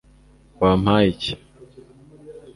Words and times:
wampaye 0.61 1.07
iki 1.33 1.33